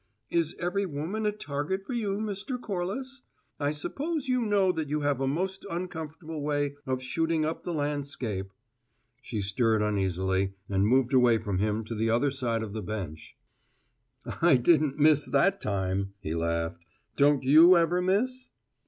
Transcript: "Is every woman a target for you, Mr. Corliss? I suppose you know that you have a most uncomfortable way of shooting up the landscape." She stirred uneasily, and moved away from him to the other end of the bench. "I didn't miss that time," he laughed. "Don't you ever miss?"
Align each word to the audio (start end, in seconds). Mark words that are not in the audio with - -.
"Is 0.31 0.55
every 0.57 0.87
woman 0.87 1.27
a 1.27 1.31
target 1.31 1.83
for 1.85 1.93
you, 1.93 2.17
Mr. 2.17 2.59
Corliss? 2.59 3.21
I 3.59 3.71
suppose 3.71 4.27
you 4.27 4.41
know 4.41 4.71
that 4.71 4.89
you 4.89 5.01
have 5.01 5.21
a 5.21 5.27
most 5.27 5.63
uncomfortable 5.69 6.41
way 6.41 6.75
of 6.87 7.03
shooting 7.03 7.45
up 7.45 7.61
the 7.61 7.71
landscape." 7.71 8.49
She 9.21 9.41
stirred 9.41 9.83
uneasily, 9.83 10.53
and 10.67 10.87
moved 10.87 11.13
away 11.13 11.37
from 11.37 11.59
him 11.59 11.83
to 11.83 11.93
the 11.93 12.09
other 12.09 12.31
end 12.41 12.63
of 12.63 12.73
the 12.73 12.81
bench. 12.81 13.37
"I 14.25 14.57
didn't 14.57 14.97
miss 14.97 15.27
that 15.29 15.61
time," 15.61 16.15
he 16.19 16.33
laughed. 16.33 16.83
"Don't 17.15 17.43
you 17.43 17.77
ever 17.77 18.01
miss?" 18.01 18.49